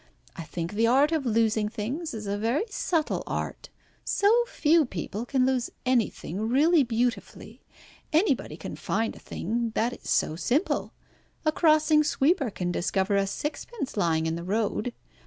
I 0.35 0.45
think 0.45 0.73
the 0.73 0.87
art 0.87 1.11
of 1.11 1.27
losing 1.27 1.69
things 1.69 2.15
is 2.15 2.25
a 2.25 2.35
very 2.35 2.65
subtle 2.71 3.21
art. 3.27 3.69
So 4.03 4.45
few 4.47 4.83
people 4.83 5.27
can 5.27 5.45
lose 5.45 5.69
anything 5.85 6.49
really 6.49 6.81
beautifully. 6.81 7.61
Anybody 8.11 8.57
can 8.57 8.75
find 8.75 9.15
a 9.15 9.19
thing. 9.19 9.69
That 9.75 9.93
is 9.93 10.09
so 10.09 10.35
simple. 10.35 10.91
A 11.45 11.51
crossing 11.51 12.03
sweeper 12.03 12.49
can 12.49 12.71
discover 12.71 13.15
a 13.15 13.27
sixpence 13.27 13.95
lying 13.95 14.25
in 14.25 14.35
the 14.35 14.43
road. 14.43 14.91